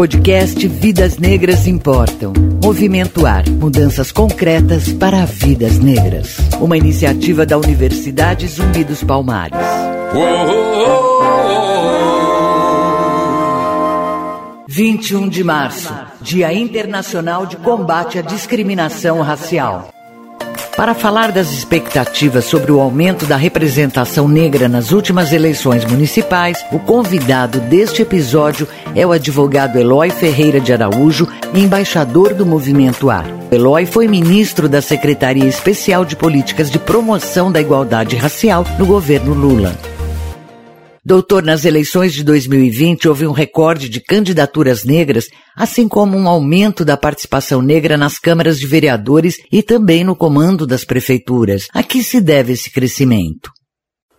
[0.00, 2.32] podcast Vidas Negras Importam.
[2.64, 3.46] Movimento Ar.
[3.50, 6.38] Mudanças concretas para vidas negras.
[6.58, 9.58] Uma iniciativa da Universidade Zumbi dos Palmares.
[10.14, 11.20] Oh,
[14.70, 19.90] 21 de março, Dia Internacional de Combate à Discriminação Racial.
[20.76, 26.78] Para falar das expectativas sobre o aumento da representação negra nas últimas eleições municipais, o
[26.78, 33.26] convidado deste episódio é o advogado Eloy Ferreira de Araújo, embaixador do Movimento AR.
[33.50, 39.34] Eloy foi ministro da Secretaria Especial de Políticas de Promoção da Igualdade Racial no governo
[39.34, 39.89] Lula.
[41.10, 46.84] Doutor, nas eleições de 2020 houve um recorde de candidaturas negras, assim como um aumento
[46.84, 51.66] da participação negra nas câmaras de vereadores e também no comando das prefeituras.
[51.74, 53.50] A que se deve esse crescimento?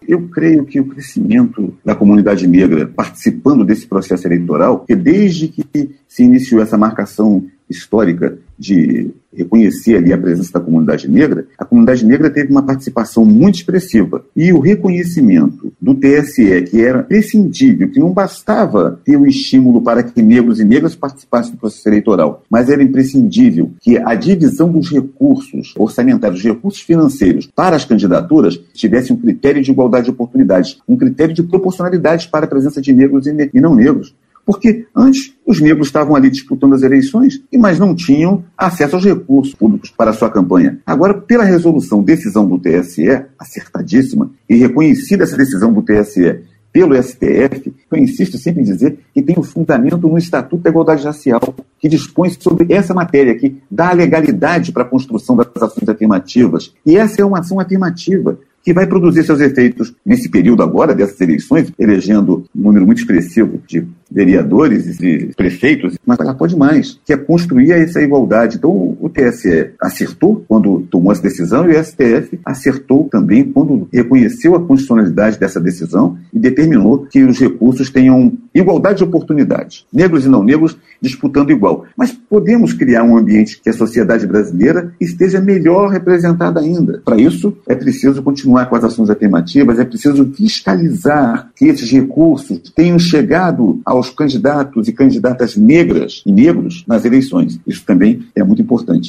[0.06, 5.96] Eu creio que o crescimento da comunidade negra participando desse processo eleitoral, que desde que
[6.10, 12.06] se iniciou essa marcação histórica de reconhecer ali a presença da comunidade negra, a comunidade
[12.06, 14.24] negra teve uma participação muito expressiva.
[14.36, 19.82] E o reconhecimento do TSE, que era prescindível, que não bastava ter o um estímulo
[19.82, 24.72] para que negros e negras participassem do processo eleitoral, mas era imprescindível que a divisão
[24.72, 30.12] dos recursos orçamentários, dos recursos financeiros para as candidaturas tivesse um critério de igualdade de
[30.12, 34.14] oportunidades, um critério de proporcionalidade para a presença de negros e não negros.
[34.46, 39.54] Porque antes os negros estavam ali disputando as eleições, mas não tinham acesso aos recursos
[39.54, 40.80] públicos para a sua campanha.
[40.86, 47.74] Agora, pela resolução, decisão do TSE, acertadíssima, e reconhecida essa decisão do TSE pelo STF,
[47.92, 51.42] eu insisto sempre em dizer que tem o um fundamento no Estatuto da Igualdade Racial,
[51.78, 56.74] que dispõe sobre essa matéria, que dá legalidade para a construção das ações afirmativas.
[56.86, 61.20] E essa é uma ação afirmativa que vai produzir seus efeitos nesse período agora dessas
[61.22, 67.14] eleições, elegendo um número muito expressivo de vereadores e prefeitos, mas ela pode mais, que
[67.14, 68.58] é construir essa igualdade.
[68.58, 74.60] Então TSE acertou quando tomou essa decisão e o STF acertou também quando reconheceu a
[74.60, 80.44] constitucionalidade dessa decisão e determinou que os recursos tenham igualdade de oportunidades, negros e não
[80.44, 81.86] negros disputando igual.
[81.96, 87.02] Mas podemos criar um ambiente que a sociedade brasileira esteja melhor representada ainda.
[87.04, 92.60] Para isso é preciso continuar com as ações afirmativas, é preciso fiscalizar que esses recursos
[92.76, 97.60] tenham chegado ao aos candidatos e candidatas negras e negros nas eleições.
[97.68, 99.01] Isso também é muito importante.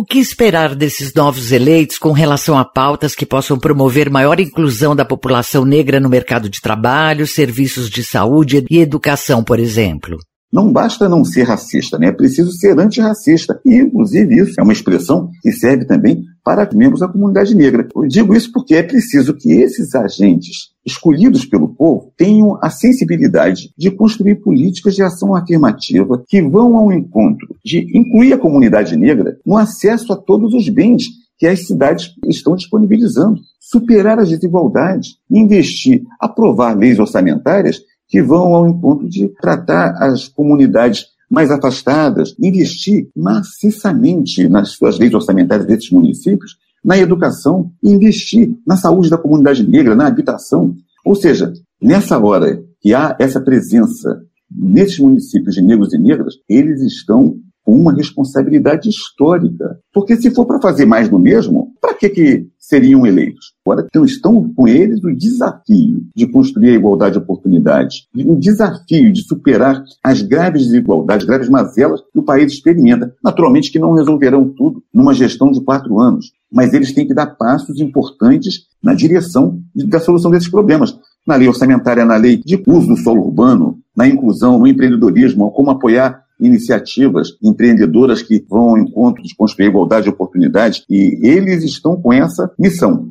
[0.00, 4.96] O que esperar desses novos eleitos com relação a pautas que possam promover maior inclusão
[4.96, 10.16] da população negra no mercado de trabalho, serviços de saúde e educação, por exemplo?
[10.50, 12.06] Não basta não ser racista, né?
[12.06, 13.60] é preciso ser antirracista.
[13.62, 17.88] E, inclusive, isso é uma expressão que serve também para membros da comunidade negra.
[17.94, 23.72] Eu digo isso porque é preciso que esses agentes escolhidos pelo povo tenham a sensibilidade
[23.76, 29.38] de construir políticas de ação afirmativa que vão ao encontro de incluir a comunidade negra
[29.44, 31.04] no acesso a todos os bens
[31.38, 38.68] que as cidades estão disponibilizando, superar as desigualdades, investir, aprovar leis orçamentárias que vão ao
[38.68, 46.56] encontro de tratar as comunidades mais afastadas, investir maciçamente nas suas leis orçamentárias desses municípios,
[46.84, 50.74] na educação investir na saúde da comunidade negra, na habitação.
[51.04, 56.80] Ou seja, nessa hora que há essa presença nesses municípios de negros e negras, eles
[56.82, 57.36] estão
[57.72, 59.78] uma responsabilidade histórica.
[59.92, 63.52] Porque se for para fazer mais do mesmo, para que, que seriam eleitos?
[63.64, 69.12] Agora então, estão com eles o desafio de construir a igualdade de oportunidades, um desafio
[69.12, 73.14] de superar as graves desigualdades, graves mazelas que o país experimenta.
[73.22, 77.26] Naturalmente que não resolverão tudo numa gestão de quatro anos, mas eles têm que dar
[77.26, 80.98] passos importantes na direção da solução desses problemas.
[81.26, 85.70] Na lei orçamentária, na lei de uso do solo urbano, na inclusão, no empreendedorismo, como
[85.70, 91.96] apoiar iniciativas empreendedoras que vão ao encontro de construir igualdade de oportunidades e eles estão
[91.96, 93.10] com essa missão.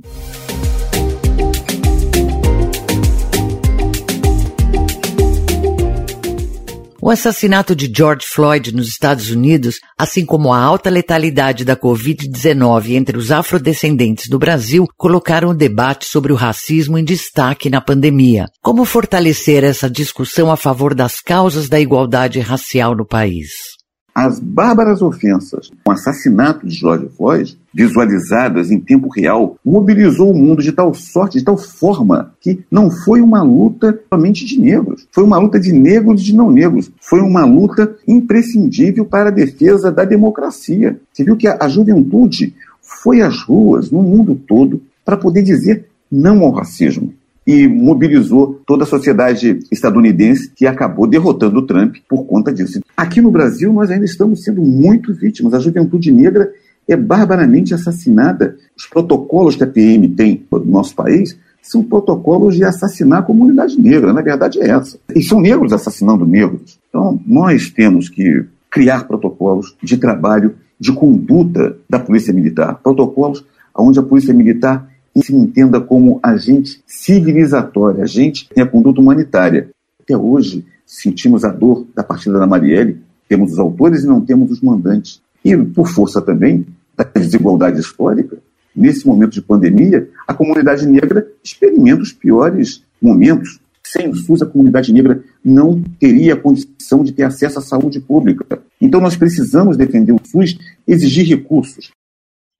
[7.10, 12.92] O assassinato de George Floyd nos Estados Unidos, assim como a alta letalidade da Covid-19
[12.92, 18.46] entre os afrodescendentes do Brasil, colocaram o debate sobre o racismo em destaque na pandemia.
[18.62, 23.79] Como fortalecer essa discussão a favor das causas da igualdade racial no país?
[24.14, 30.62] As bárbaras ofensas, o assassinato de George Floyd, visualizadas em tempo real, mobilizou o mundo
[30.62, 35.24] de tal sorte, de tal forma, que não foi uma luta somente de negros, foi
[35.24, 39.92] uma luta de negros e de não negros, foi uma luta imprescindível para a defesa
[39.92, 41.00] da democracia.
[41.14, 45.86] Você viu que a, a juventude foi às ruas, no mundo todo, para poder dizer
[46.12, 47.14] não ao racismo.
[47.50, 52.80] E mobilizou toda a sociedade estadunidense que acabou derrotando o Trump por conta disso.
[52.96, 55.56] Aqui no Brasil, nós ainda estamos sendo muito vítimas.
[55.56, 56.52] A juventude negra
[56.88, 58.56] é barbaramente assassinada.
[58.78, 63.82] Os protocolos que a PM tem no nosso país são protocolos de assassinar a comunidade
[63.82, 64.14] negra.
[64.14, 65.00] Na verdade, é essa.
[65.16, 66.80] E são negros assassinando negros.
[66.90, 72.80] Então, nós temos que criar protocolos de trabalho, de conduta da Polícia Militar.
[72.84, 73.44] Protocolos
[73.76, 74.88] onde a Polícia Militar
[75.22, 79.70] se entenda como agente civilizatório, agente tem a conduta humanitária.
[80.02, 84.52] Até hoje, sentimos a dor da partida da Marielle, temos os autores e não temos
[84.52, 85.22] os mandantes.
[85.46, 86.66] E, por força também
[86.98, 88.38] da desigualdade histórica,
[88.76, 93.60] nesse momento de pandemia, a comunidade negra experimenta os piores momentos.
[93.84, 98.46] Sem o SUS, a comunidade negra não teria condição de ter acesso à saúde pública.
[98.80, 100.58] Então, nós precisamos defender o SUS,
[100.88, 101.92] exigir recursos.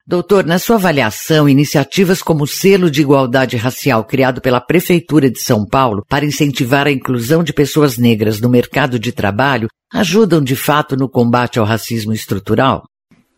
[0.10, 5.40] Doutor, na sua avaliação, iniciativas como o Selo de Igualdade Racial criado pela Prefeitura de
[5.40, 10.56] São Paulo para incentivar a inclusão de pessoas negras no mercado de trabalho ajudam de
[10.56, 12.82] fato no combate ao racismo estrutural?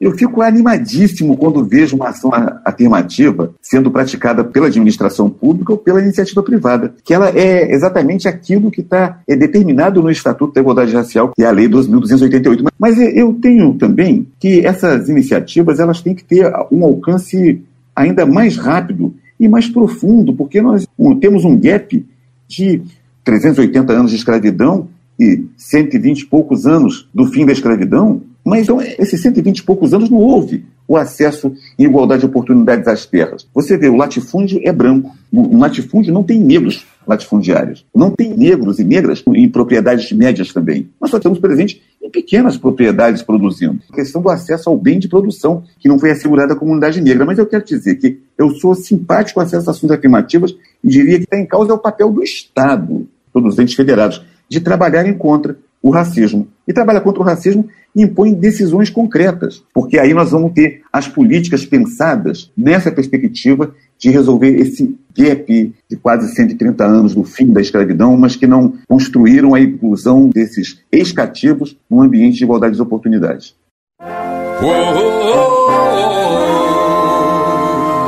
[0.02, 2.32] Eu fico animadíssimo quando vejo uma ação
[2.66, 8.72] afirmativa sendo praticada pela administração pública ou pela iniciativa privada, que ela é exatamente aquilo
[8.72, 12.66] que está é determinado no Estatuto da Igualdade Racial, que é a Lei 2.288.
[12.80, 17.62] Mas eu tenho também que essas iniciativas elas têm que ter um alcance
[17.96, 20.88] ainda mais rápido e mais profundo, porque nós
[21.20, 22.04] temos um gap
[22.48, 22.82] de
[23.24, 24.88] 380 anos de escravidão
[25.20, 29.94] e 120 e poucos anos do fim da escravidão, mas então, esses 120 e poucos
[29.94, 33.48] anos não houve o acesso em igualdade de oportunidades às terras.
[33.54, 35.16] Você vê, o latifúndio é branco.
[35.32, 37.86] No latifúndio não tem negros latifundiários.
[37.96, 40.90] Não tem negros e negras em propriedades médias também.
[41.00, 43.80] Nós só estamos presentes em pequenas propriedades produzindo.
[43.90, 47.26] A questão do acesso ao bem de produção, que não foi assegurada à comunidade negra.
[47.26, 50.54] Mas eu quero dizer que eu sou simpático a essas ações afirmativas
[50.84, 54.22] e diria que está em causa é o papel do Estado, todos os entes federados,
[54.50, 56.48] de trabalharem contra o racismo.
[56.72, 61.06] E trabalha contra o racismo e impõe decisões concretas, porque aí nós vamos ter as
[61.06, 67.60] políticas pensadas nessa perspectiva de resolver esse gap de quase 130 anos do fim da
[67.60, 73.54] escravidão, mas que não construíram a inclusão desses ex-cativos num ambiente de igualdade de oportunidades.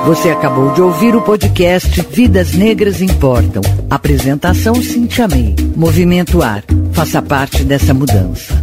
[0.06, 3.62] Você acabou de ouvir o podcast Vidas Negras Importam.
[3.94, 5.54] Apresentação Cintia May.
[5.76, 6.64] Movimento Ar.
[6.94, 8.60] Faça parte dessa mudança.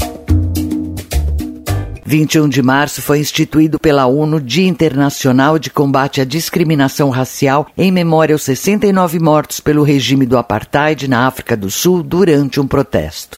[2.04, 7.92] 21 de março foi instituído pela ONU Dia Internacional de Combate à Discriminação Racial em
[7.92, 13.28] memória aos 69 mortos pelo regime do apartheid na África do Sul durante um protesto.